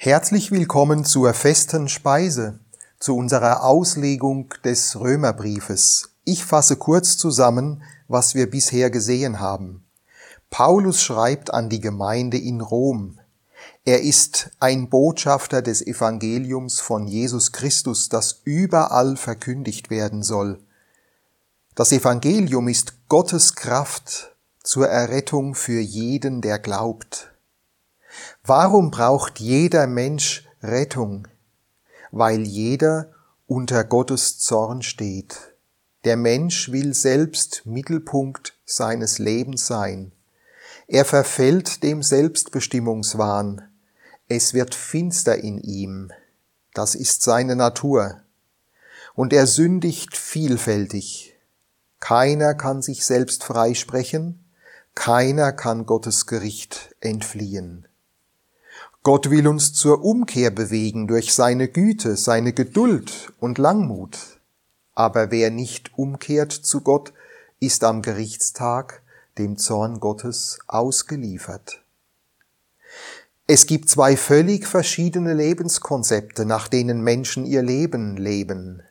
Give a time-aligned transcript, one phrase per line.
[0.00, 2.60] Herzlich willkommen zur festen Speise,
[3.00, 6.10] zu unserer Auslegung des Römerbriefes.
[6.22, 9.82] Ich fasse kurz zusammen, was wir bisher gesehen haben.
[10.50, 13.18] Paulus schreibt an die Gemeinde in Rom.
[13.84, 20.60] Er ist ein Botschafter des Evangeliums von Jesus Christus, das überall verkündigt werden soll.
[21.74, 27.32] Das Evangelium ist Gottes Kraft zur Errettung für jeden, der glaubt.
[28.44, 31.28] Warum braucht jeder Mensch Rettung?
[32.10, 33.10] Weil jeder
[33.46, 35.54] unter Gottes Zorn steht.
[36.04, 40.12] Der Mensch will selbst Mittelpunkt seines Lebens sein.
[40.86, 43.68] Er verfällt dem Selbstbestimmungswahn.
[44.28, 46.12] Es wird finster in ihm.
[46.74, 48.22] Das ist seine Natur.
[49.14, 51.34] Und er sündigt vielfältig.
[51.98, 54.44] Keiner kann sich selbst freisprechen,
[54.94, 57.87] keiner kann Gottes Gericht entfliehen.
[59.04, 64.18] Gott will uns zur Umkehr bewegen durch seine Güte, seine Geduld und Langmut.
[64.94, 67.12] Aber wer nicht umkehrt zu Gott,
[67.60, 69.02] ist am Gerichtstag
[69.38, 71.84] dem Zorn Gottes ausgeliefert.
[73.46, 78.82] Es gibt zwei völlig verschiedene Lebenskonzepte, nach denen Menschen ihr Leben leben.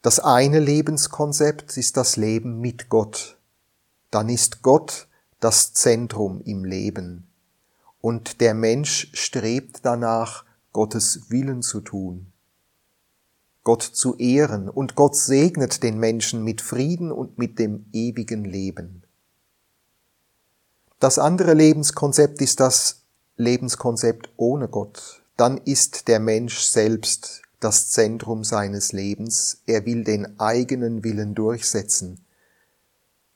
[0.00, 3.36] Das eine Lebenskonzept ist das Leben mit Gott.
[4.10, 5.08] Dann ist Gott
[5.40, 7.26] das Zentrum im Leben
[8.04, 12.26] und der Mensch strebt danach, Gottes Willen zu tun,
[13.62, 19.04] Gott zu ehren und Gott segnet den Menschen mit Frieden und mit dem ewigen Leben.
[21.00, 23.04] Das andere Lebenskonzept ist das
[23.38, 25.22] Lebenskonzept ohne Gott.
[25.38, 29.62] Dann ist der Mensch selbst das Zentrum seines Lebens.
[29.64, 32.22] Er will den eigenen Willen durchsetzen.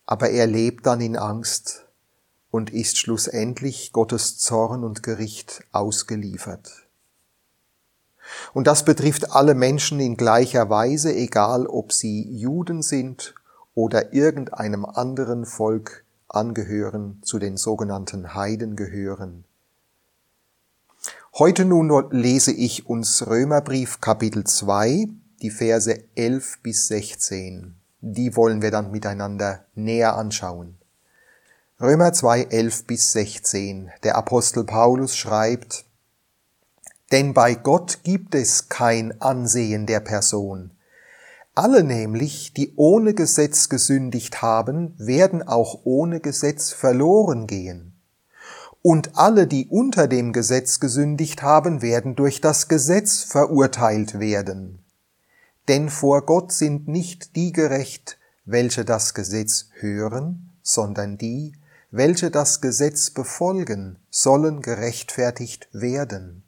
[0.05, 1.88] Aber er lebt dann in Angst
[2.51, 6.89] und ist schlussendlich Gottes Zorn und Gericht ausgeliefert.
[8.53, 13.35] Und das betrifft alle Menschen in gleicher Weise, egal ob sie Juden sind
[13.75, 19.45] oder irgendeinem anderen Volk angehören, zu den sogenannten Heiden gehören.
[21.39, 25.07] Heute nun lese ich uns Römerbrief Kapitel 2,
[25.41, 27.77] die Verse 11 bis 16.
[28.01, 30.78] Die wollen wir dann miteinander näher anschauen.
[31.81, 33.93] Römer 2, 11 bis 16.
[34.03, 35.85] Der Apostel Paulus schreibt,
[37.13, 40.73] Denn bei Gott gibt es kein Ansehen der Person.
[41.55, 47.93] Alle nämlich, die ohne Gesetz gesündigt haben, werden auch ohne Gesetz verloren gehen.
[48.83, 54.85] Und alle, die unter dem Gesetz gesündigt haben, werden durch das Gesetz verurteilt werden.
[55.69, 61.53] Denn vor Gott sind nicht die gerecht, welche das Gesetz hören, sondern die,
[61.91, 66.45] welche das Gesetz befolgen, sollen gerechtfertigt werden.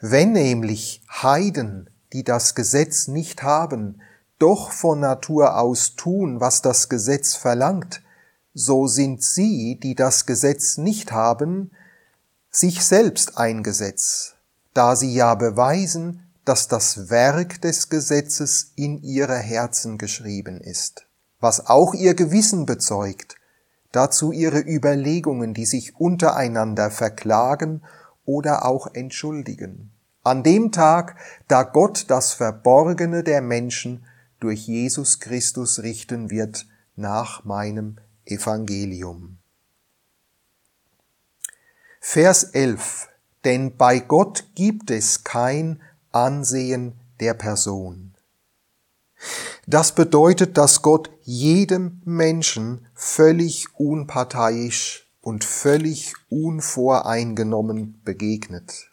[0.00, 4.02] Wenn nämlich Heiden, die das Gesetz nicht haben,
[4.38, 8.02] doch von Natur aus tun, was das Gesetz verlangt,
[8.54, 11.70] so sind sie, die das Gesetz nicht haben,
[12.50, 14.34] sich selbst ein Gesetz,
[14.74, 21.06] da sie ja beweisen, dass das Werk des Gesetzes in ihre Herzen geschrieben ist,
[21.40, 23.36] was auch ihr Gewissen bezeugt,
[23.92, 27.82] dazu ihre Überlegungen, die sich untereinander verklagen
[28.24, 29.92] oder auch entschuldigen.
[30.24, 31.16] An dem Tag,
[31.48, 34.04] da Gott das Verborgene der Menschen
[34.40, 36.66] durch Jesus Christus richten wird
[36.96, 39.38] nach meinem Evangelium.
[42.00, 43.08] Vers 11.
[43.44, 45.80] Denn bei Gott gibt es kein
[46.12, 48.11] Ansehen der Person.
[49.66, 58.90] Das bedeutet, dass Gott jedem Menschen völlig unparteiisch und völlig unvoreingenommen begegnet.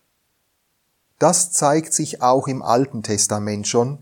[1.18, 4.00] Das zeigt sich auch im Alten Testament schon.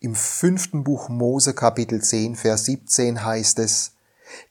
[0.00, 3.92] Im fünften Buch Mose Kapitel 10 Vers 17 heißt es,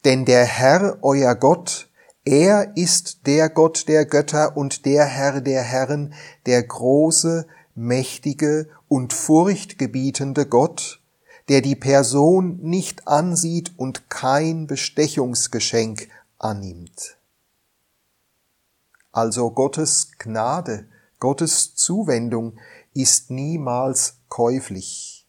[0.05, 1.89] Denn der Herr, euer Gott,
[2.23, 6.13] er ist der Gott der Götter und der Herr der Herren,
[6.45, 10.99] der große, mächtige und furchtgebietende Gott,
[11.49, 17.17] der die Person nicht ansieht und kein Bestechungsgeschenk annimmt.
[19.11, 20.87] Also Gottes Gnade,
[21.19, 22.59] Gottes Zuwendung
[22.93, 25.27] ist niemals käuflich,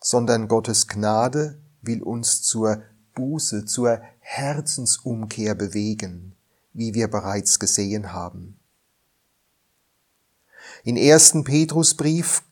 [0.00, 2.82] sondern Gottes Gnade will uns zur
[3.14, 6.36] Buße, zur Herzensumkehr bewegen,
[6.72, 8.58] wie wir bereits gesehen haben.
[10.84, 11.42] In 1.
[11.44, 12.42] Petrusbrief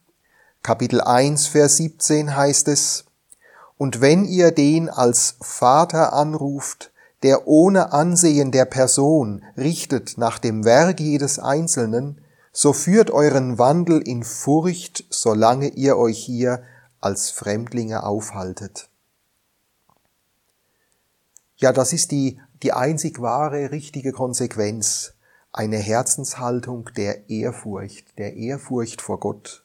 [0.66, 3.04] Kapitel 1, Vers 17 heißt es,
[3.78, 6.90] Und wenn ihr den als Vater anruft,
[7.22, 12.20] der ohne Ansehen der Person richtet nach dem Werk jedes Einzelnen,
[12.52, 16.64] so führt euren Wandel in Furcht, solange ihr euch hier
[17.00, 18.88] als Fremdlinge aufhaltet.
[21.58, 25.12] Ja, das ist die, die einzig wahre, richtige Konsequenz,
[25.52, 29.62] eine Herzenshaltung der Ehrfurcht, der Ehrfurcht vor Gott,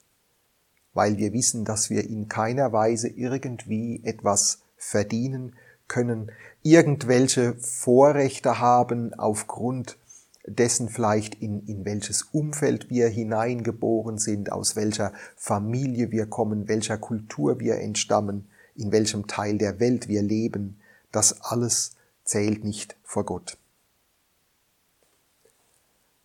[0.93, 5.55] weil wir wissen, dass wir in keiner Weise irgendwie etwas verdienen
[5.87, 6.31] können,
[6.63, 9.97] irgendwelche Vorrechte haben aufgrund
[10.45, 16.97] dessen vielleicht in, in welches Umfeld wir hineingeboren sind, aus welcher Familie wir kommen, welcher
[16.97, 20.79] Kultur wir entstammen, in welchem Teil der Welt wir leben,
[21.11, 23.57] das alles zählt nicht vor Gott.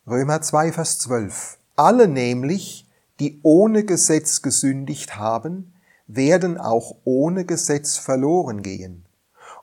[0.07, 1.59] Römer 2, Vers 12.
[1.75, 2.86] Alle nämlich,
[3.21, 5.73] die ohne Gesetz gesündigt haben,
[6.07, 9.05] werden auch ohne Gesetz verloren gehen.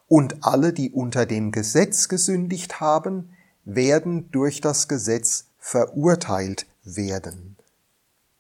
[0.08, 3.30] Und alle, die unter dem Gesetz gesündigt haben,
[3.66, 7.56] werden durch das Gesetz verurteilt werden.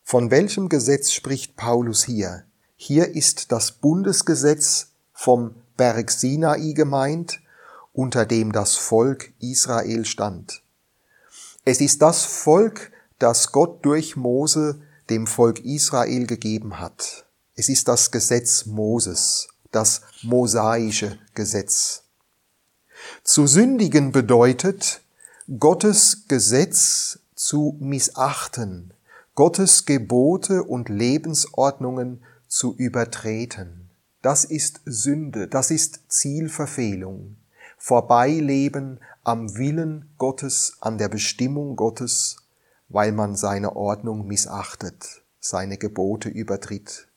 [0.03, 2.43] Von welchem Gesetz spricht Paulus hier?
[2.75, 7.39] Hier ist das Bundesgesetz vom Berg Sinai gemeint,
[7.93, 10.61] unter dem das Volk Israel stand.
[11.63, 17.25] Es ist das Volk, das Gott durch Mose dem Volk Israel gegeben hat.
[17.55, 22.03] Es ist das Gesetz Moses, das mosaische Gesetz.
[23.23, 25.01] Zu sündigen bedeutet,
[25.59, 28.93] Gottes Gesetz zu missachten,
[29.35, 33.89] Gottes Gebote und Lebensordnungen zu übertreten.
[34.21, 37.35] Das ist Sünde, das ist Zielverfehlung.
[37.77, 42.37] Vorbeileben am Willen Gottes, an der Bestimmung Gottes,
[42.93, 47.07] weil man seine Ordnung missachtet, seine Gebote übertritt.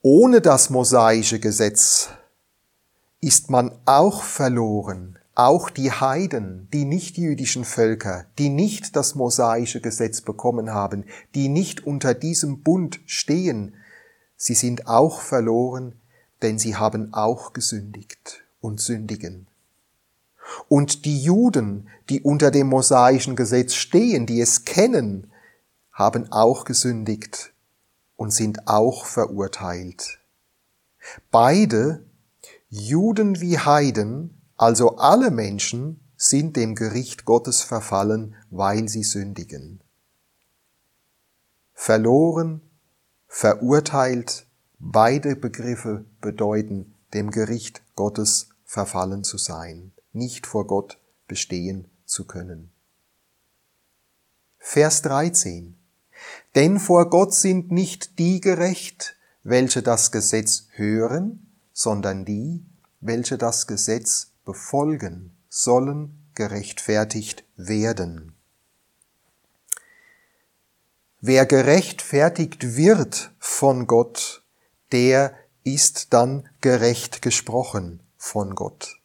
[0.00, 2.10] Ohne das mosaische Gesetz
[3.20, 10.20] ist man auch verloren, auch die Heiden, die nichtjüdischen Völker, die nicht das mosaische Gesetz
[10.20, 11.04] bekommen haben,
[11.34, 13.74] die nicht unter diesem Bund stehen,
[14.36, 16.00] sie sind auch verloren,
[16.42, 19.48] denn sie haben auch gesündigt und sündigen.
[20.68, 25.30] Und die Juden, die unter dem mosaischen Gesetz stehen, die es kennen,
[25.92, 27.52] haben auch gesündigt
[28.16, 30.18] und sind auch verurteilt.
[31.30, 32.04] Beide
[32.68, 39.80] Juden wie Heiden, also alle Menschen, sind dem Gericht Gottes verfallen, weil sie sündigen.
[41.72, 42.60] Verloren,
[43.28, 44.46] verurteilt,
[44.78, 52.70] beide Begriffe bedeuten, dem Gericht Gottes verfallen zu sein, nicht vor Gott bestehen zu können.
[54.58, 55.76] Vers 13.
[56.54, 62.64] Denn vor Gott sind nicht die gerecht, welche das Gesetz hören, sondern die,
[63.00, 68.34] welche das Gesetz befolgen, sollen gerechtfertigt werden.
[71.20, 74.44] Wer gerechtfertigt wird von Gott,
[74.92, 79.00] der ist dann gerecht gesprochen von Gott.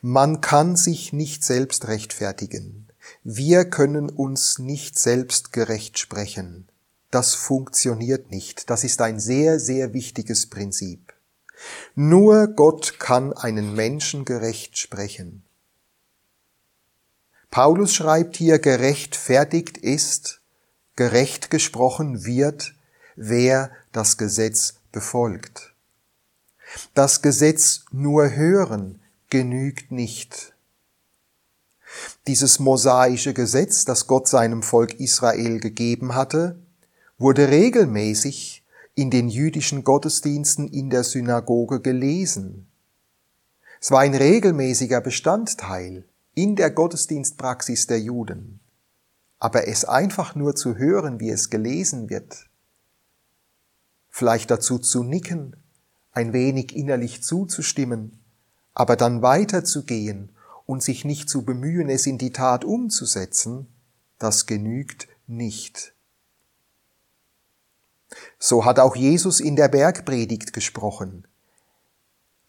[0.00, 2.88] Man kann sich nicht selbst rechtfertigen.
[3.22, 6.68] Wir können uns nicht selbst gerecht sprechen.
[7.10, 8.68] Das funktioniert nicht.
[8.70, 11.14] Das ist ein sehr, sehr wichtiges Prinzip.
[11.94, 15.44] Nur Gott kann einen Menschen gerecht sprechen.
[17.50, 20.40] Paulus schreibt hier, gerechtfertigt ist,
[20.96, 22.74] gerecht gesprochen wird,
[23.14, 25.74] wer das Gesetz befolgt.
[26.92, 30.54] Das Gesetz nur hören genügt nicht.
[32.26, 36.60] Dieses mosaische Gesetz, das Gott seinem Volk Israel gegeben hatte,
[37.18, 38.64] wurde regelmäßig
[38.94, 42.66] in den jüdischen Gottesdiensten in der Synagoge gelesen.
[43.80, 46.04] Es war ein regelmäßiger Bestandteil
[46.34, 48.60] in der Gottesdienstpraxis der Juden.
[49.38, 52.48] Aber es einfach nur zu hören, wie es gelesen wird,
[54.08, 55.56] vielleicht dazu zu nicken,
[56.10, 58.18] ein wenig innerlich zuzustimmen,
[58.76, 60.28] aber dann weiterzugehen
[60.66, 63.68] und sich nicht zu bemühen, es in die Tat umzusetzen,
[64.18, 65.94] das genügt nicht.
[68.38, 71.26] So hat auch Jesus in der Bergpredigt gesprochen.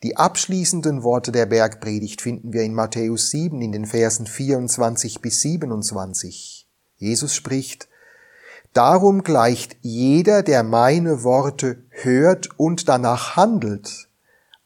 [0.04, 5.40] Die abschließenden Worte der Bergpredigt finden wir in Matthäus 7 in den Versen 24 bis
[5.40, 6.68] 27.
[6.98, 7.88] Jesus spricht,
[8.74, 14.07] Darum gleicht jeder, der meine Worte hört und danach handelt,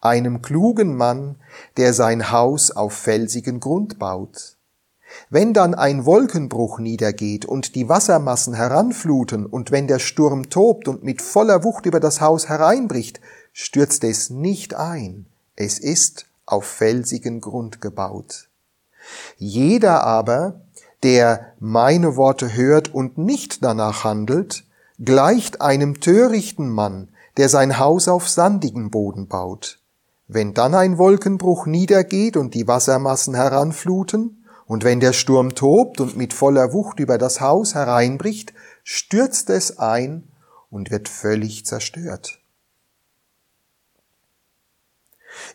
[0.02, 1.36] einem klugen Mann,
[1.78, 4.58] der sein Haus auf felsigen Grund baut.
[5.30, 11.04] Wenn dann ein Wolkenbruch niedergeht und die Wassermassen heranfluten und wenn der Sturm tobt und
[11.04, 13.20] mit voller Wucht über das Haus hereinbricht,
[13.54, 18.48] stürzt es nicht ein, Es ist auf felsigen Grund gebaut.
[19.38, 20.62] Jeder aber,
[21.04, 24.64] der meine Worte hört und nicht danach handelt,
[24.98, 29.81] gleicht einem törichten Mann, der sein Haus auf sandigen Boden baut.
[30.34, 36.16] Wenn dann ein Wolkenbruch niedergeht und die Wassermassen heranfluten, und wenn der Sturm tobt und
[36.16, 38.54] mit voller Wucht über das Haus hereinbricht,
[38.86, 40.32] stürzt es ein
[40.70, 42.40] und wird völlig zerstört.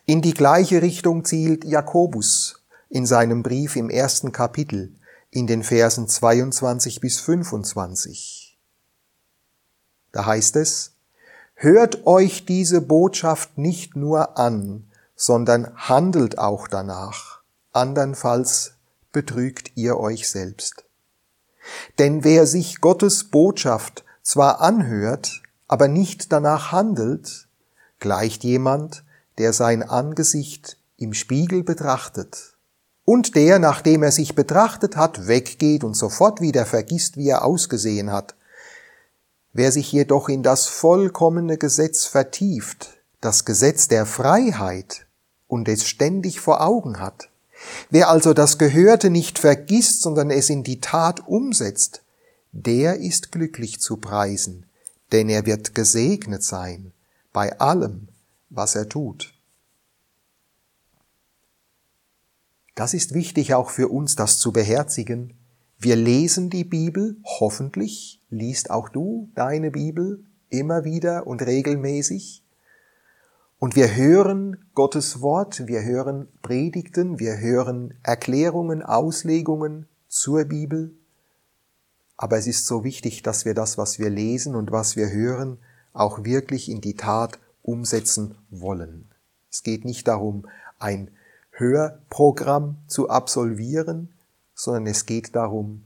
[0.04, 4.94] In die gleiche Richtung zielt Jakobus in seinem Brief im ersten Kapitel
[5.30, 8.58] in den Versen 22 bis 25.
[10.12, 10.95] Da heißt es,
[11.58, 14.84] Hört euch diese Botschaft nicht nur an,
[15.14, 17.40] sondern handelt auch danach,
[17.72, 18.74] andernfalls
[19.10, 20.84] betrügt ihr euch selbst.
[21.98, 27.48] Denn wer sich Gottes Botschaft zwar anhört, aber nicht danach handelt,
[28.00, 29.02] gleicht jemand,
[29.38, 32.58] der sein Angesicht im Spiegel betrachtet
[33.06, 38.12] und der, nachdem er sich betrachtet hat, weggeht und sofort wieder vergisst, wie er ausgesehen
[38.12, 38.34] hat.
[39.58, 42.90] Wer sich jedoch in das vollkommene Gesetz vertieft,
[43.22, 45.06] das Gesetz der Freiheit,
[45.46, 47.30] und es ständig vor Augen hat,
[47.88, 52.02] wer also das Gehörte nicht vergisst, sondern es in die Tat umsetzt,
[52.52, 54.66] der ist glücklich zu preisen,
[55.10, 56.92] denn er wird gesegnet sein
[57.32, 58.08] bei allem,
[58.50, 59.32] was er tut.
[62.74, 65.32] Das ist wichtig auch für uns, das zu beherzigen.
[65.78, 72.42] Wir lesen die Bibel, hoffentlich liest auch du deine Bibel immer wieder und regelmäßig.
[73.58, 80.94] Und wir hören Gottes Wort, wir hören Predigten, wir hören Erklärungen, Auslegungen zur Bibel.
[82.16, 85.58] Aber es ist so wichtig, dass wir das, was wir lesen und was wir hören,
[85.92, 89.08] auch wirklich in die Tat umsetzen wollen.
[89.50, 90.46] Es geht nicht darum,
[90.78, 91.10] ein
[91.50, 94.12] Hörprogramm zu absolvieren,
[94.54, 95.84] sondern es geht darum,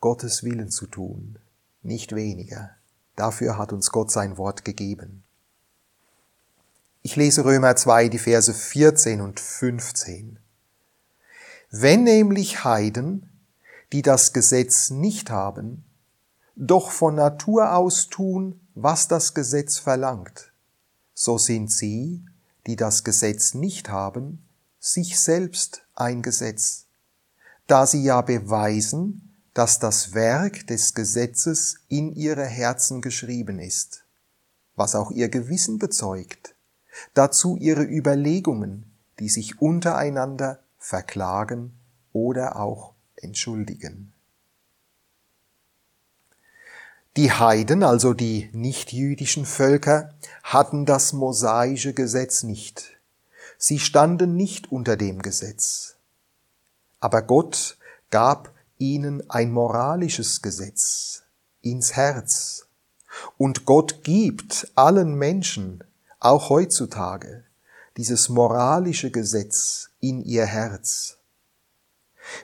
[0.00, 1.38] Gottes Willen zu tun,
[1.84, 2.70] nicht weniger.
[3.16, 5.22] Dafür hat uns Gott sein Wort gegeben.
[7.02, 10.38] Ich lese Römer 2, die Verse 14 und 15.
[11.70, 13.28] Wenn nämlich Heiden,
[13.92, 15.84] die das Gesetz nicht haben,
[16.56, 20.52] doch von Natur aus tun, was das Gesetz verlangt,
[21.12, 22.24] so sind sie,
[22.66, 24.42] die das Gesetz nicht haben,
[24.80, 26.86] sich selbst ein Gesetz,
[27.66, 34.04] da sie ja beweisen, dass das Werk des Gesetzes in ihre Herzen geschrieben ist,
[34.74, 36.56] was auch ihr Gewissen bezeugt,
[37.14, 41.72] dazu ihre Überlegungen, die sich untereinander verklagen
[42.12, 44.12] oder auch entschuldigen.
[47.16, 52.98] Die Heiden, also die nichtjüdischen Völker, hatten das mosaische Gesetz nicht.
[53.56, 55.94] Sie standen nicht unter dem Gesetz.
[56.98, 57.78] Aber Gott
[58.10, 61.22] gab ihnen ein moralisches Gesetz
[61.62, 62.66] ins Herz.
[63.38, 65.84] Und Gott gibt allen Menschen,
[66.20, 67.44] auch heutzutage,
[67.96, 71.18] dieses moralische Gesetz in ihr Herz.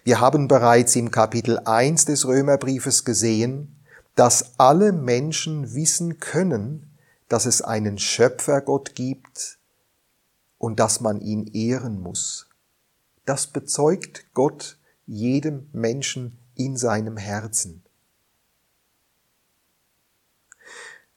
[0.04, 3.76] Wir haben bereits im Kapitel 1 des Römerbriefes gesehen,
[4.14, 6.90] dass alle Menschen wissen können,
[7.28, 9.58] dass es einen Schöpfergott gibt,
[10.60, 12.46] und dass man ihn ehren muss.
[13.24, 14.76] Das bezeugt Gott
[15.10, 17.82] jedem Menschen in seinem Herzen.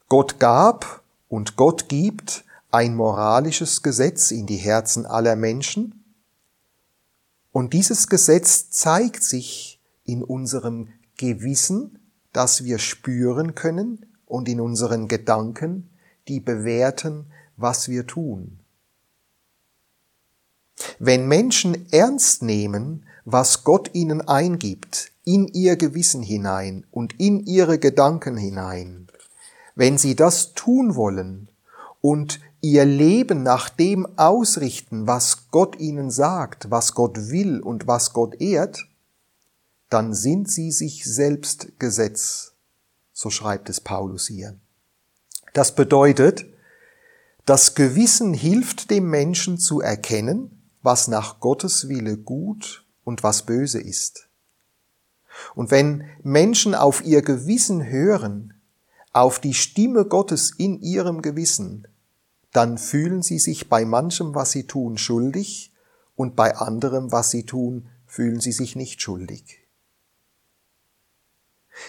[0.09, 6.03] Gott gab und Gott gibt ein moralisches Gesetz in die Herzen aller Menschen
[7.51, 11.99] und dieses Gesetz zeigt sich in unserem Gewissen,
[12.31, 15.91] das wir spüren können und in unseren Gedanken,
[16.27, 18.62] die bewerten, was wir tun.
[20.99, 27.79] Wenn Menschen ernst nehmen, was Gott ihnen eingibt, in ihr Gewissen hinein und in ihre
[27.79, 29.07] Gedanken hinein,
[29.75, 31.49] wenn sie das tun wollen
[32.01, 38.13] und ihr Leben nach dem ausrichten, was Gott ihnen sagt, was Gott will und was
[38.13, 38.87] Gott ehrt,
[39.89, 42.53] dann sind sie sich selbst Gesetz.
[43.11, 44.57] So schreibt es Paulus hier.
[45.53, 46.45] Das bedeutet,
[47.45, 53.81] das Gewissen hilft dem Menschen zu erkennen, was nach Gottes Wille gut und was böse
[53.81, 54.27] ist.
[55.55, 58.53] Und wenn Menschen auf ihr Gewissen hören,
[59.13, 61.87] auf die Stimme Gottes in ihrem Gewissen,
[62.51, 65.71] dann fühlen sie sich bei manchem, was sie tun, schuldig
[66.15, 69.59] und bei anderem, was sie tun, fühlen sie sich nicht schuldig.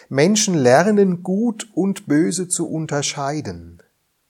[0.09, 3.83] Menschen lernen gut und böse zu unterscheiden,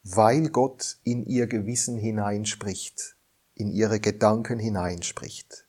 [0.02, 3.13] weil Gott in ihr Gewissen hineinspricht
[3.54, 5.64] in ihre Gedanken hineinspricht.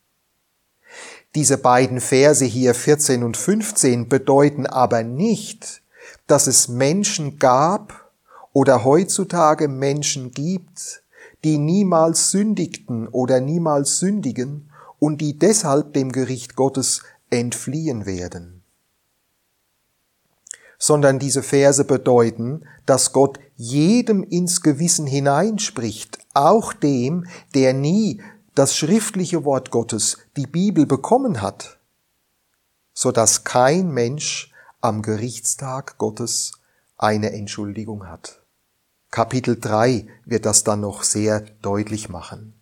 [1.36, 5.82] Diese beiden Verse hier 14 und 15 bedeuten aber nicht,
[6.28, 8.12] dass es Menschen gab
[8.54, 11.04] oder heutzutage Menschen gibt,
[11.44, 18.55] die niemals sündigten oder niemals sündigen und die deshalb dem Gericht Gottes entfliehen werden.
[20.78, 28.22] Sondern diese Verse bedeuten, dass Gott jedem ins Gewissen hineinspricht, auch dem, der nie
[28.56, 31.80] das schriftliche Wort Gottes, die Bibel bekommen hat,
[32.94, 36.54] so dass kein Mensch am Gerichtstag Gottes
[36.98, 38.42] eine Entschuldigung hat.
[39.12, 42.60] Kapitel 3 wird das dann noch sehr deutlich machen.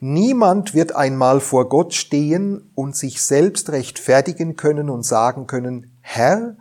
[0.00, 6.56] Niemand wird einmal vor Gott stehen und sich selbst rechtfertigen können und sagen können, Herr,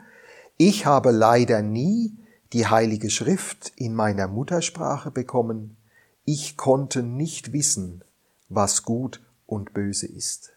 [0.67, 2.15] ich habe leider nie
[2.53, 5.75] die Heilige Schrift in meiner Muttersprache bekommen,
[6.23, 8.03] ich konnte nicht wissen,
[8.47, 10.51] was gut und böse ist.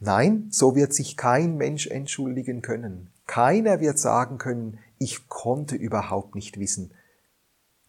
[0.00, 3.10] Nein, so wird sich kein Mensch entschuldigen können.
[3.26, 6.92] Keiner wird sagen können, ich konnte überhaupt nicht wissen,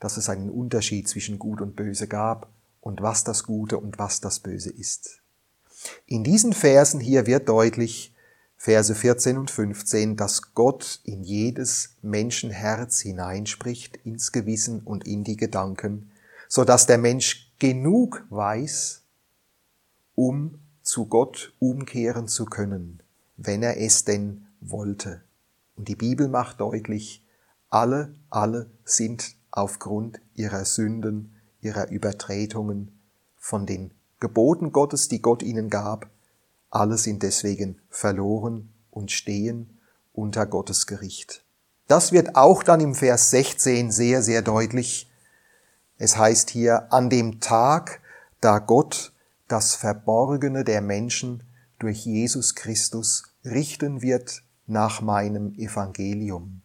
[0.02, 2.50] dass es einen Unterschied zwischen gut und böse gab
[2.82, 5.22] und was das Gute und was das Böse ist.
[6.08, 8.15] In diesen Versen hier wird deutlich,
[8.58, 15.38] Verse 14 und 15, dass Gott in jedes Menschenherz hineinspricht, ins Gewissen und in die
[15.38, 16.12] Gedanken,
[16.48, 19.04] so dass der Mensch genug weiß,
[20.16, 23.02] um zu Gott umkehren zu können,
[23.38, 25.22] wenn er es denn wollte.
[25.76, 27.24] Und die Bibel macht deutlich,
[27.70, 33.00] alle, alle sind aufgrund ihrer Sünden, ihrer Übertretungen
[33.36, 36.10] von den Geboten Gottes, die Gott ihnen gab,
[36.76, 39.80] alle sind deswegen verloren und stehen
[40.14, 41.44] unter Gottes Gericht.
[41.88, 45.10] Das wird auch dann im Vers 16 sehr, sehr deutlich.
[45.98, 48.02] Es heißt hier, an dem Tag,
[48.42, 49.14] da Gott
[49.48, 51.44] das Verborgene der Menschen
[51.80, 56.62] durch Jesus Christus richten wird nach meinem Evangelium.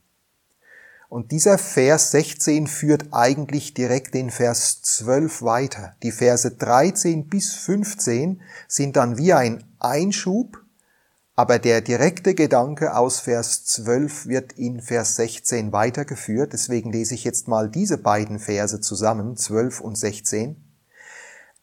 [1.09, 5.95] Und dieser Vers 16 führt eigentlich direkt den Vers 12 weiter.
[6.03, 10.63] Die Verse 13 bis 15 sind dann wie ein Einschub,
[11.37, 16.53] aber der direkte Gedanke aus Vers 12 wird in Vers 16 weitergeführt.
[16.53, 20.57] Deswegen lese ich jetzt mal diese beiden Verse zusammen, 12 und 16.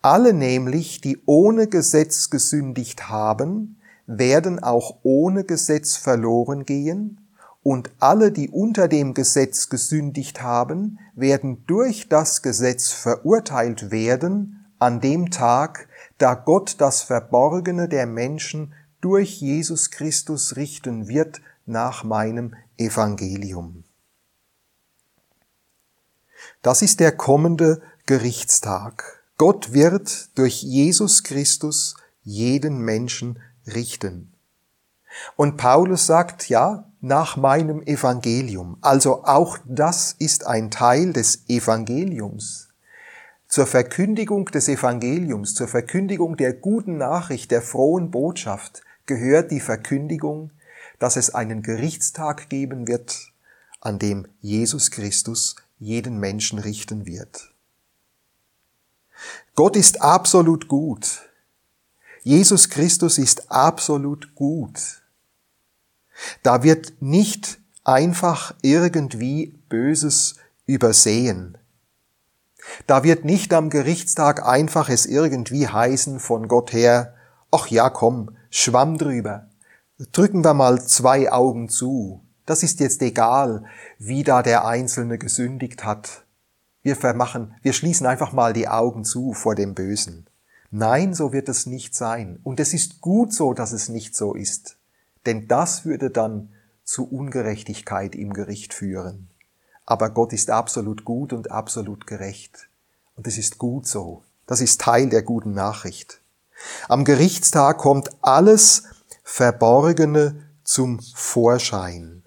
[0.02, 7.22] Alle nämlich, die ohne Gesetz gesündigt haben, werden auch ohne Gesetz verloren gehen,
[7.68, 15.02] und alle, die unter dem Gesetz gesündigt haben, werden durch das Gesetz verurteilt werden an
[15.02, 15.87] dem Tag,
[16.18, 23.84] da Gott das Verborgene der Menschen durch Jesus Christus richten wird nach meinem Evangelium.
[26.62, 29.24] Das ist der kommende Gerichtstag.
[29.38, 34.34] Gott wird durch Jesus Christus jeden Menschen richten.
[35.36, 38.78] Und Paulus sagt, ja, nach meinem Evangelium.
[38.82, 42.67] Also auch das ist ein Teil des Evangeliums.
[43.48, 50.52] Zur Verkündigung des Evangeliums, zur Verkündigung der guten Nachricht, der frohen Botschaft gehört die Verkündigung,
[51.00, 53.32] dass es einen Gerichtstag geben wird,
[53.80, 57.54] an dem Jesus Christus jeden Menschen richten wird.
[59.56, 61.22] Gott ist absolut gut.
[62.24, 65.02] Jesus Christus ist absolut gut.
[66.44, 71.58] Da wird nicht einfach irgendwie Böses übersehen.
[72.86, 77.14] Da wird nicht am Gerichtstag einfach es irgendwie heißen von Gott her,
[77.52, 79.48] ach ja, komm, schwamm drüber.
[80.12, 82.24] Drücken wir mal zwei Augen zu.
[82.46, 83.66] Das ist jetzt egal,
[83.98, 86.24] wie da der Einzelne gesündigt hat.
[86.84, 90.28] Wir vermachen, wir schließen einfach mal die Augen zu vor dem Bösen.
[90.70, 92.40] Nein, so wird es nicht sein.
[92.44, 94.78] Und es ist gut so, dass es nicht so ist
[95.28, 96.50] denn das würde dann
[96.84, 99.30] zu Ungerechtigkeit im Gericht führen.
[99.88, 102.68] Aber Gott ist absolut gut und absolut gerecht.
[103.16, 104.22] Und es ist gut so.
[104.46, 106.22] Das ist Teil der guten Nachricht.
[106.90, 108.84] Am Gerichtstag kommt alles
[109.24, 112.22] Verborgene zum Vorschein.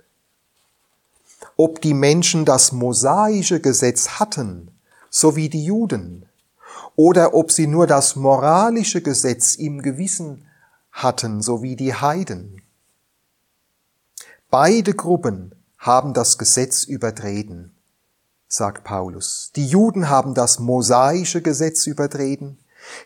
[1.56, 4.70] Ob die Menschen das mosaische Gesetz hatten,
[5.10, 6.26] so wie die Juden,
[6.96, 10.46] oder ob sie nur das moralische Gesetz im Gewissen
[10.92, 12.62] hatten, so wie die Heiden.
[14.48, 17.74] Beide Gruppen haben das Gesetz übertreten,
[18.48, 19.50] sagt Paulus.
[19.56, 22.58] Die Juden haben das mosaische Gesetz übertreten,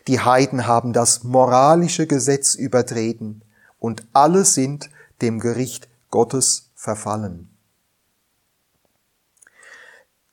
[0.07, 3.41] die Heiden haben das moralische Gesetz übertreten
[3.79, 4.89] und alle sind
[5.21, 7.49] dem Gericht Gottes verfallen.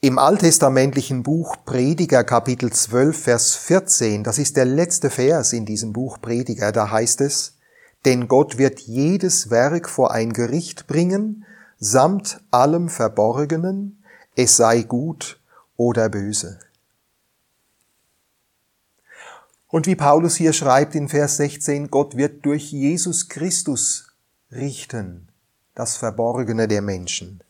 [0.01, 5.93] Im alttestamentlichen Buch Prediger Kapitel 12, Vers 14, das ist der letzte Vers in diesem
[5.93, 7.55] Buch Prediger, da heißt es,
[8.05, 11.45] denn Gott wird jedes Werk vor ein Gericht bringen,
[11.85, 14.05] samt allem Verborgenen,
[14.37, 15.41] es sei gut
[15.77, 16.61] oder böse.
[19.67, 24.13] Und wie Paulus hier schreibt in Vers 16, Gott wird durch Jesus Christus
[24.53, 25.29] richten
[25.75, 27.43] das Verborgene der Menschen.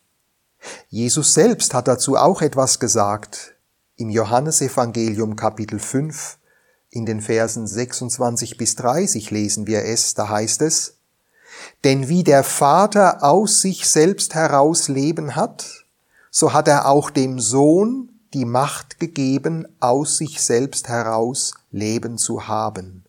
[0.88, 3.55] Jesus selbst hat dazu auch etwas gesagt.
[3.97, 6.38] Im Johannesevangelium Kapitel 5
[6.88, 11.02] in den Versen 26 bis 30 lesen wir es, da heißt es,
[11.85, 15.85] denn wie der Vater aus sich selbst heraus Leben hat,
[16.31, 22.48] so hat er auch dem Sohn die Macht gegeben, aus sich selbst heraus Leben zu
[22.48, 23.05] haben.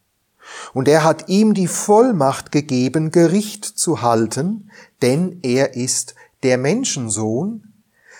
[0.74, 4.70] Und er hat ihm die Vollmacht gegeben, Gericht zu halten,
[5.02, 7.74] denn er ist der Menschensohn.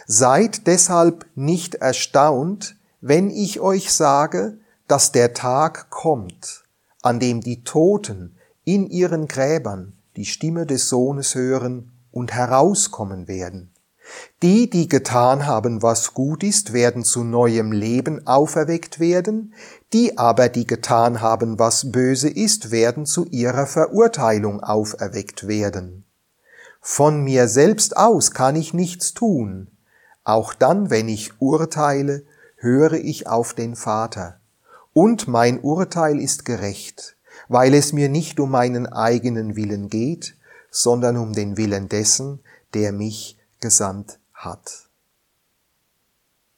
[0.08, 6.64] Seid deshalb nicht erstaunt, wenn ich euch sage, dass der Tag kommt,
[7.02, 13.74] an dem die Toten in ihren Gräbern die Stimme des Sohnes hören und herauskommen werden.
[14.42, 19.54] Die, die getan haben, was gut ist, werden zu neuem Leben auferweckt werden,
[19.94, 26.06] die aber, die getan haben, was böse ist, werden zu ihrer Verurteilung auferweckt werden.
[26.82, 29.70] Von mir selbst aus kann ich nichts tun,
[30.26, 32.26] auch dann, wenn ich urteile,
[32.58, 34.40] höre ich auf den Vater.
[34.94, 37.18] Und mein Urteil ist gerecht,
[37.48, 40.36] weil es mir nicht um meinen eigenen Willen geht,
[40.72, 42.40] sondern um den Willen dessen,
[42.74, 44.90] der mich gesandt hat.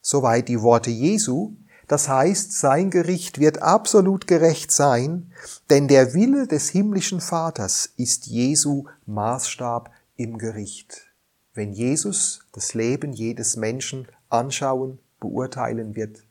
[0.01, 1.53] Soweit die Worte Jesu.
[1.87, 5.31] Das heißt, sein Gericht wird absolut gerecht sein,
[5.69, 11.11] denn der Wille des himmlischen Vaters ist Jesu Maßstab im Gericht.
[11.53, 16.23] Wenn Jesus das Leben jedes Menschen anschauen, beurteilen wird,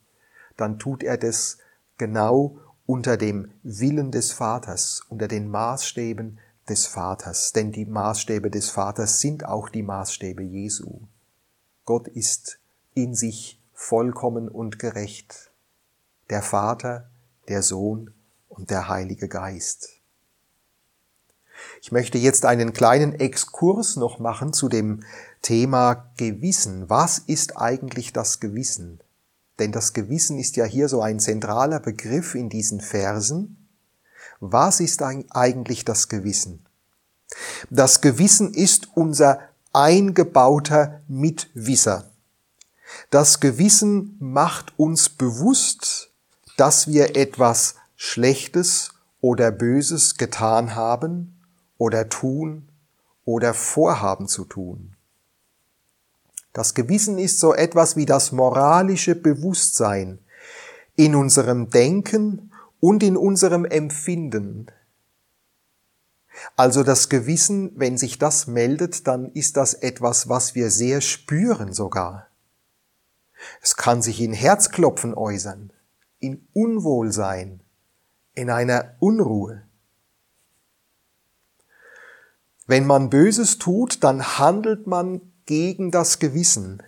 [0.57, 1.59] dann tut er das
[1.99, 8.71] genau unter dem Willen des Vaters, unter den Maßstäben des Vaters, denn die Maßstäbe des
[8.71, 11.01] Vaters sind auch die Maßstäbe Jesu.
[11.85, 12.59] Gott ist
[12.95, 15.51] in sich vollkommen und gerecht.
[16.31, 17.11] Der Vater,
[17.49, 18.15] der Sohn
[18.49, 20.01] und der Heilige Geist.
[21.83, 25.01] Ich möchte jetzt einen kleinen Exkurs noch machen zu dem
[25.43, 26.89] Thema Gewissen.
[26.89, 29.01] Was ist eigentlich das Gewissen?
[29.59, 33.69] Denn das Gewissen ist ja hier so ein zentraler Begriff in diesen Versen.
[34.41, 36.65] Was ist eigentlich das Gewissen?
[37.71, 39.41] Das Gewissen ist unser
[39.73, 42.11] eingebauter Mitwisser.
[43.11, 46.11] Das Gewissen macht uns bewusst,
[46.57, 51.41] dass wir etwas Schlechtes oder Böses getan haben
[51.79, 52.69] oder tun
[53.25, 54.94] oder vorhaben zu tun.
[56.55, 60.21] Das Gewissen ist so etwas wie das moralische Bewusstsein
[60.95, 64.69] in unserem Denken und in unserem Empfinden.
[66.55, 71.73] Also das Gewissen, wenn sich das meldet, dann ist das etwas, was wir sehr spüren
[71.73, 72.29] sogar.
[73.61, 75.73] Es kann sich in Herzklopfen äußern,
[76.21, 77.63] in Unwohlsein,
[78.33, 79.65] in einer Unruhe.
[82.69, 86.83] Wenn man Böses tut, dann handelt man gegen das Gewissen,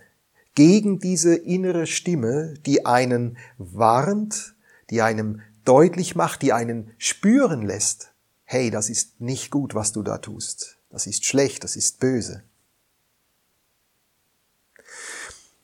[0.55, 4.55] gegen diese innere Stimme, die einen warnt,
[4.89, 8.11] die einem deutlich macht, die einen spüren lässt,
[8.45, 10.77] hey, das ist nicht gut, was du da tust.
[10.89, 12.43] Das ist schlecht, das ist böse.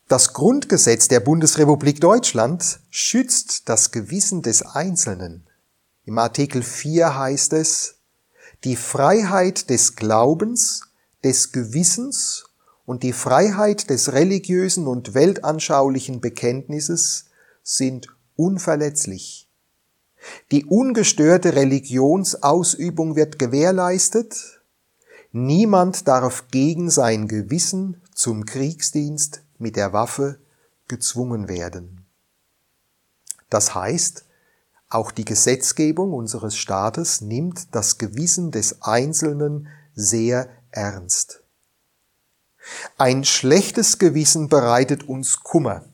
[0.10, 5.48] Das Grundgesetz der Bundesrepublik Deutschland schützt das Gewissen des Einzelnen.
[6.06, 7.96] Im Artikel 4 heißt es,
[8.66, 10.82] die Freiheit des Glaubens,
[11.24, 12.46] des Gewissens
[12.86, 17.26] und die Freiheit des religiösen und weltanschaulichen Bekenntnisses
[17.64, 19.48] sind unverletzlich.
[20.52, 24.62] Die ungestörte Religionsausübung wird gewährleistet.
[25.32, 30.40] Niemand darf gegen sein Gewissen zum Kriegsdienst mit der Waffe
[30.88, 32.06] gezwungen werden.
[33.50, 34.26] Das heißt,
[34.90, 41.43] auch die Gesetzgebung unseres Staates nimmt das Gewissen des Einzelnen sehr ernst.
[42.98, 45.86] Ein schlechtes Gewissen bereitet uns Kummer.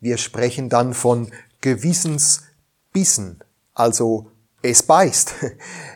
[0.00, 4.30] Wir sprechen dann von Gewissensbissen, also
[4.62, 5.34] es beißt.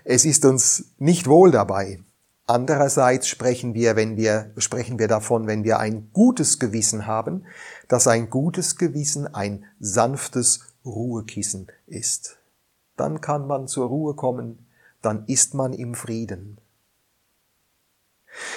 [0.05, 2.01] Es ist uns nicht wohl dabei.
[2.47, 7.45] Andererseits sprechen wir, wenn wir, sprechen wir davon, wenn wir ein gutes Gewissen haben,
[7.89, 12.39] dass ein gutes Gewissen ein sanftes Ruhekissen ist.
[12.97, 14.67] Dann kann man zur Ruhe kommen,
[15.03, 16.59] dann ist man im Frieden.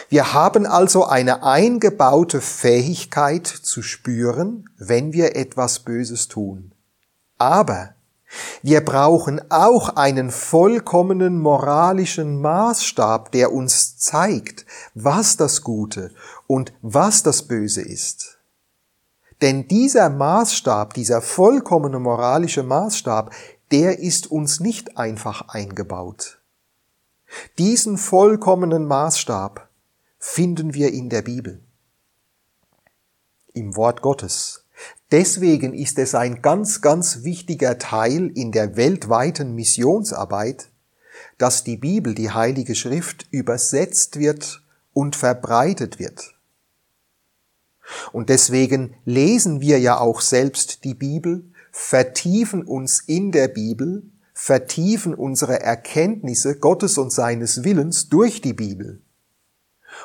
[0.10, 6.74] Wir haben also eine eingebaute Fähigkeit zu spüren, wenn wir etwas Böses tun.
[7.38, 7.96] Aber
[8.62, 16.12] wir brauchen auch einen vollkommenen moralischen Maßstab, der uns zeigt, was das Gute
[16.46, 18.38] und was das Böse ist.
[19.42, 23.34] Denn dieser Maßstab, dieser vollkommene moralische Maßstab,
[23.72, 26.42] der ist uns nicht einfach eingebaut.
[27.58, 29.69] Diesen vollkommenen Maßstab
[30.20, 31.64] finden wir in der Bibel,
[33.54, 34.66] im Wort Gottes.
[35.12, 40.70] Deswegen ist es ein ganz, ganz wichtiger Teil in der weltweiten Missionsarbeit,
[41.38, 44.62] dass die Bibel, die Heilige Schrift, übersetzt wird
[44.94, 46.36] und verbreitet wird.
[48.12, 54.04] Und deswegen lesen wir ja auch selbst die Bibel, vertiefen uns in der Bibel,
[54.34, 59.02] vertiefen unsere Erkenntnisse Gottes und seines Willens durch die Bibel.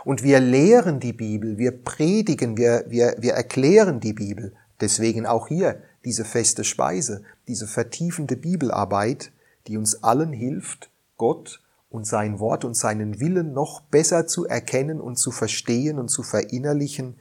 [0.04, 4.52] Und wir lehren die Bibel, wir predigen, wir, wir, wir erklären die Bibel.
[4.80, 9.30] Deswegen auch hier diese feste Speise, diese vertiefende Bibelarbeit,
[9.66, 15.00] die uns allen hilft, Gott und sein Wort und seinen Willen noch besser zu erkennen
[15.00, 17.16] und zu verstehen und zu verinnerlichen,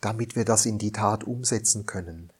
[0.00, 2.30] damit wir das in die Tat umsetzen können.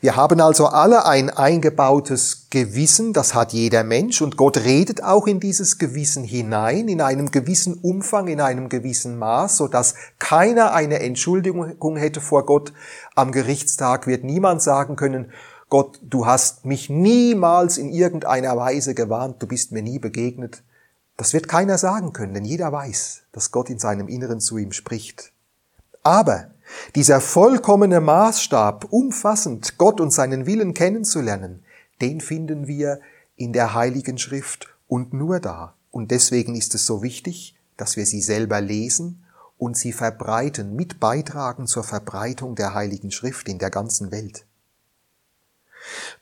[0.00, 5.26] Wir haben also alle ein eingebautes Gewissen, das hat jeder Mensch, und Gott redet auch
[5.26, 10.72] in dieses Gewissen hinein, in einem gewissen Umfang, in einem gewissen Maß, so dass keiner
[10.72, 12.72] eine Entschuldigung hätte vor Gott.
[13.14, 15.32] Am Gerichtstag wird niemand sagen können,
[15.68, 20.62] Gott, du hast mich niemals in irgendeiner Weise gewarnt, du bist mir nie begegnet.
[21.16, 24.72] Das wird keiner sagen können, denn jeder weiß, dass Gott in seinem Inneren zu ihm
[24.72, 25.32] spricht.
[26.02, 26.51] Aber
[26.94, 31.64] dieser vollkommene Maßstab, umfassend Gott und seinen Willen kennenzulernen,
[32.00, 33.00] den finden wir
[33.36, 35.74] in der Heiligen Schrift und nur da.
[35.90, 39.24] Und deswegen ist es so wichtig, dass wir sie selber lesen
[39.58, 44.46] und sie verbreiten, mit beitragen zur Verbreitung der Heiligen Schrift in der ganzen Welt.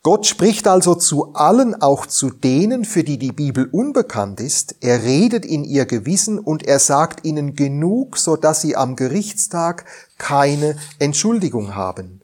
[0.03, 4.77] Gott spricht also zu allen, auch zu denen, für die die Bibel unbekannt ist.
[4.81, 9.85] Er redet in ihr Gewissen und er sagt ihnen genug, so dass sie am Gerichtstag
[10.19, 12.23] keine Entschuldigung haben.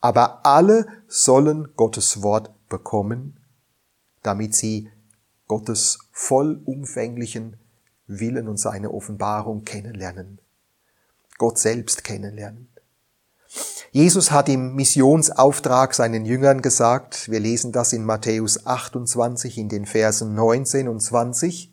[0.00, 3.36] Aber alle sollen Gottes Wort bekommen,
[4.22, 4.90] damit sie
[5.48, 7.56] Gottes vollumfänglichen
[8.06, 10.38] Willen und seine Offenbarung kennenlernen.
[11.36, 12.68] Gott selbst kennenlernen.
[13.90, 19.86] Jesus hat im Missionsauftrag seinen Jüngern gesagt, wir lesen das in Matthäus 28 in den
[19.86, 21.72] Versen 19 und 20,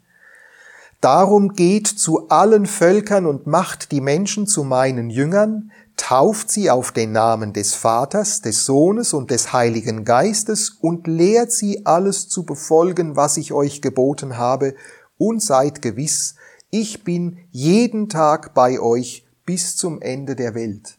[1.01, 6.91] Darum geht zu allen Völkern und macht die Menschen zu meinen Jüngern, tauft sie auf
[6.91, 12.43] den Namen des Vaters, des Sohnes und des Heiligen Geistes und lehrt sie alles zu
[12.43, 14.73] befolgen, was ich euch geboten habe,
[15.17, 16.35] und seid gewiss,
[16.71, 20.97] ich bin jeden Tag bei euch bis zum Ende der Welt.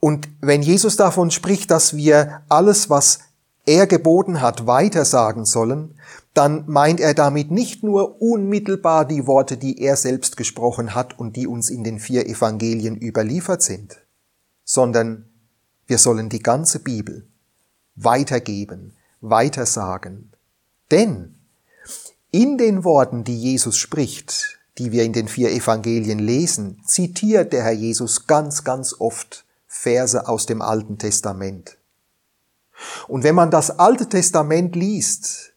[0.00, 3.20] Und wenn Jesus davon spricht, dass wir alles, was
[3.64, 5.94] er geboten hat, weitersagen sollen,
[6.34, 11.34] dann meint er damit nicht nur unmittelbar die Worte, die er selbst gesprochen hat und
[11.34, 13.96] die uns in den vier Evangelien überliefert sind,
[14.64, 15.24] sondern
[15.86, 17.26] wir sollen die ganze Bibel
[17.94, 20.32] weitergeben, weitersagen.
[20.90, 21.34] Denn
[22.30, 27.64] in den Worten, die Jesus spricht, die wir in den vier Evangelien lesen, zitiert der
[27.64, 29.45] Herr Jesus ganz, ganz oft
[29.76, 31.78] Verse aus dem Alten Testament.
[33.08, 35.52] Und wenn man das Alte Testament liest,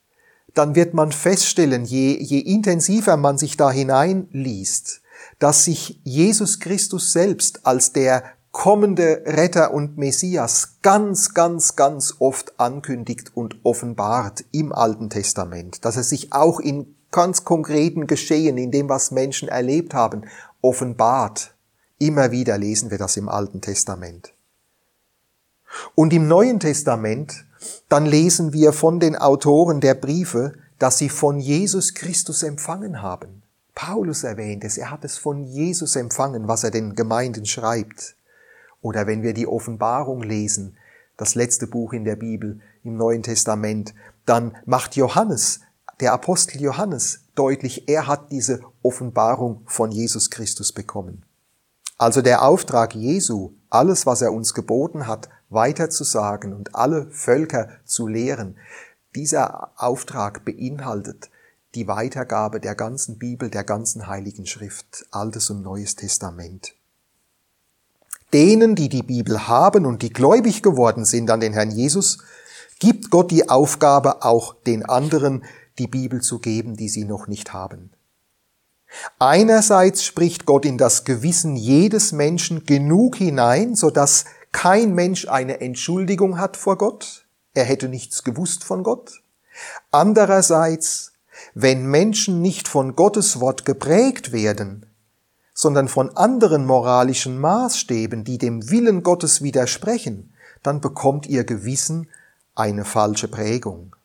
[0.53, 5.01] dann wird man feststellen, je, je intensiver man sich da hineinliest,
[5.39, 12.59] dass sich Jesus Christus selbst als der kommende Retter und Messias ganz, ganz, ganz oft
[12.59, 18.71] ankündigt und offenbart im Alten Testament, dass er sich auch in ganz konkreten Geschehen, in
[18.71, 20.25] dem, was Menschen erlebt haben,
[20.61, 21.53] offenbart.
[21.99, 24.33] Immer wieder lesen wir das im Alten Testament.
[25.95, 27.45] Und im Neuen Testament,
[27.89, 33.43] dann lesen wir von den Autoren der Briefe, dass sie von Jesus Christus empfangen haben.
[33.75, 38.15] Paulus erwähnt es, er hat es von Jesus empfangen, was er den Gemeinden schreibt.
[38.81, 40.77] Oder wenn wir die Offenbarung lesen,
[41.17, 43.93] das letzte Buch in der Bibel im Neuen Testament,
[44.25, 45.59] dann macht Johannes,
[45.99, 51.25] der Apostel Johannes, deutlich, er hat diese Offenbarung von Jesus Christus bekommen.
[51.99, 58.07] Also der Auftrag Jesu, alles, was er uns geboten hat, weiterzusagen und alle Völker zu
[58.07, 58.57] lehren,
[59.15, 61.29] dieser Auftrag beinhaltet
[61.75, 66.73] die Weitergabe der ganzen Bibel, der ganzen Heiligen Schrift, Altes und Neues Testament.
[68.31, 72.19] Denen, die die Bibel haben und die gläubig geworden sind an den Herrn Jesus,
[72.79, 75.43] gibt Gott die Aufgabe, auch den anderen
[75.77, 77.91] die Bibel zu geben, die sie noch nicht haben.
[79.19, 86.39] Einerseits spricht Gott in das Gewissen jedes Menschen genug hinein, sodass kein Mensch eine Entschuldigung
[86.39, 87.25] hat vor Gott.
[87.53, 89.21] Er hätte nichts gewusst von Gott.
[89.91, 91.13] Andererseits,
[91.53, 94.85] wenn Menschen nicht von Gottes Wort geprägt werden,
[95.53, 102.09] sondern von anderen moralischen Maßstäben, die dem Willen Gottes widersprechen, dann bekommt ihr Gewissen
[102.55, 103.95] eine falsche Prägung.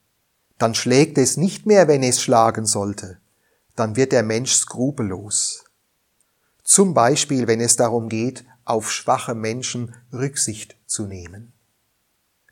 [0.59, 3.19] Dann schlägt es nicht mehr, wenn es schlagen sollte.
[3.77, 5.65] Dann wird der Mensch skrupellos.
[6.63, 11.53] Zum Beispiel, wenn es darum geht, auf schwache Menschen Rücksicht zu nehmen.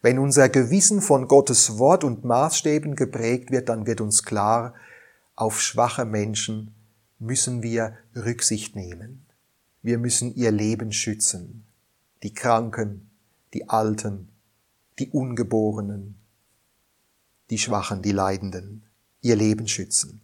[0.02, 4.74] Wenn unser Gewissen von Gottes Wort und Maßstäben geprägt wird, dann wird uns klar,
[5.36, 6.74] auf schwache Menschen
[7.18, 9.24] müssen wir Rücksicht nehmen.
[9.80, 11.64] Wir müssen ihr Leben schützen.
[12.22, 13.10] Die Kranken,
[13.54, 14.28] die Alten,
[14.98, 16.16] die Ungeborenen,
[17.50, 18.84] die Schwachen, die Leidenden,
[19.20, 20.20] ihr Leben schützen.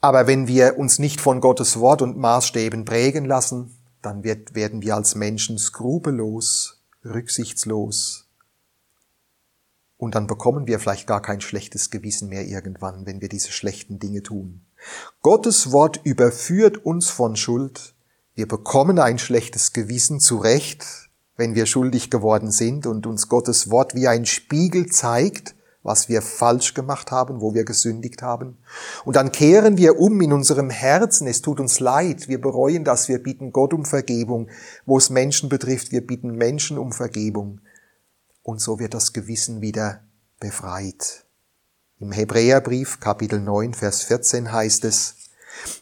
[0.00, 4.82] Aber wenn wir uns nicht von Gottes Wort und Maßstäben prägen lassen, dann wird, werden
[4.82, 8.28] wir als Menschen skrupellos, rücksichtslos.
[9.96, 13.98] Und dann bekommen wir vielleicht gar kein schlechtes Gewissen mehr irgendwann, wenn wir diese schlechten
[13.98, 14.64] Dinge tun.
[15.22, 17.94] Gottes Wort überführt uns von Schuld.
[18.36, 20.86] Wir bekommen ein schlechtes Gewissen zurecht,
[21.36, 26.22] wenn wir schuldig geworden sind und uns Gottes Wort wie ein Spiegel zeigt, was wir
[26.22, 28.58] falsch gemacht haben, wo wir gesündigt haben.
[29.04, 31.26] Und dann kehren wir um in unserem Herzen.
[31.26, 32.28] Es tut uns leid.
[32.28, 33.08] Wir bereuen das.
[33.08, 34.48] Wir bitten Gott um Vergebung.
[34.86, 37.60] Wo es Menschen betrifft, wir bitten Menschen um Vergebung.
[38.42, 40.00] Und so wird das Gewissen wieder
[40.40, 41.24] befreit.
[42.00, 45.16] Im Hebräerbrief Kapitel 9, Vers 14 heißt es,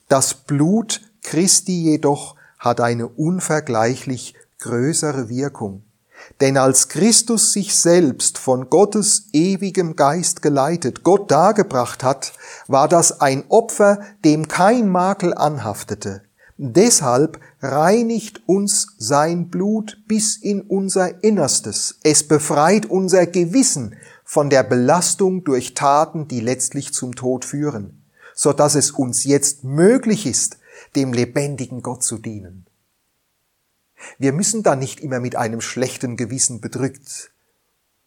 [0.08, 5.85] das Blut Christi jedoch hat eine unvergleichlich größere Wirkung
[6.40, 12.32] denn als Christus sich selbst von Gottes ewigem Geist geleitet, Gott dargebracht hat,
[12.66, 16.22] war das ein Opfer, dem kein Makel anhaftete.
[16.58, 21.98] Deshalb reinigt uns sein Blut bis in unser Innerstes.
[22.02, 28.02] Es befreit unser Gewissen von der Belastung durch Taten, die letztlich zum Tod führen,
[28.34, 30.58] so dass es uns jetzt möglich ist,
[30.94, 32.66] dem lebendigen Gott zu dienen.
[34.18, 37.32] Wir müssen da nicht immer mit einem schlechten Gewissen bedrückt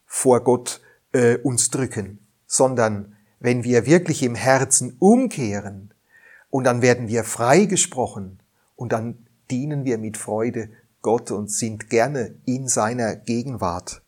[0.06, 0.80] vor Gott
[1.12, 5.94] äh, uns drücken, sondern wenn wir wirklich im Herzen umkehren
[6.50, 8.40] und dann werden wir freigesprochen
[8.76, 10.70] und dann dienen wir mit Freude
[11.02, 14.02] Gott und sind gerne in seiner Gegenwart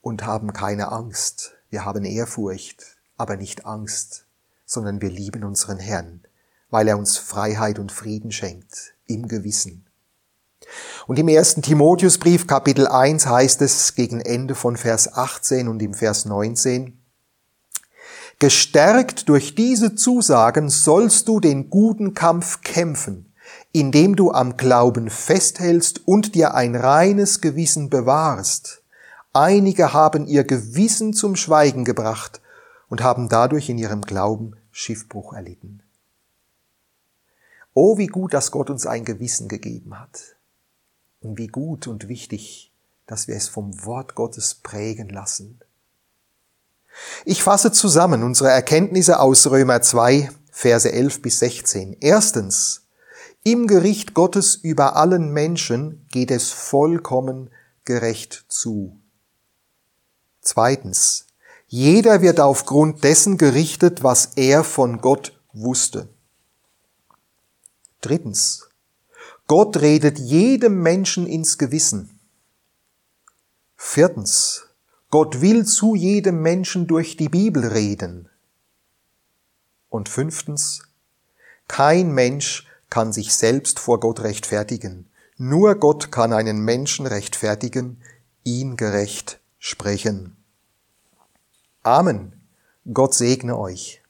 [0.00, 1.54] und haben keine Angst.
[1.70, 4.26] Wir haben Ehrfurcht, aber nicht Angst,
[4.66, 6.22] sondern wir lieben unseren Herrn,
[6.70, 9.86] weil er uns Freiheit und Frieden schenkt im Gewissen.
[11.06, 15.94] Und im ersten Timotheusbrief Kapitel 1 heißt es gegen Ende von Vers 18 und im
[15.94, 16.98] Vers 19,
[18.42, 23.32] Gestärkt durch diese Zusagen sollst du den guten Kampf kämpfen,
[23.70, 28.82] indem du am Glauben festhältst und dir ein reines Gewissen bewahrst.
[29.32, 32.40] Einige haben ihr Gewissen zum Schweigen gebracht
[32.88, 35.82] und haben dadurch in ihrem Glauben Schiffbruch erlitten.
[37.74, 40.36] Oh, wie gut, dass Gott uns ein Gewissen gegeben hat.
[41.22, 42.72] Und wie gut und wichtig,
[43.06, 45.60] dass wir es vom Wort Gottes prägen lassen.
[47.24, 51.96] Ich fasse zusammen unsere Erkenntnisse aus Römer 2, Verse 11 bis 16.
[52.00, 52.82] Erstens,
[53.44, 57.50] im Gericht Gottes über allen Menschen geht es vollkommen
[57.84, 59.00] gerecht zu.
[60.40, 61.26] Zweitens,
[61.66, 66.08] jeder wird aufgrund dessen gerichtet, was er von Gott wusste.
[68.00, 68.68] Drittens,
[69.46, 72.18] Gott redet jedem Menschen ins Gewissen.
[73.76, 74.64] Viertens.
[75.10, 78.28] Gott will zu jedem Menschen durch die Bibel reden.
[79.90, 80.84] Und fünftens.
[81.68, 85.10] Kein Mensch kann sich selbst vor Gott rechtfertigen.
[85.36, 88.00] Nur Gott kann einen Menschen rechtfertigen,
[88.44, 90.36] ihn gerecht sprechen.
[91.82, 92.40] Amen.
[92.92, 94.01] Gott segne euch.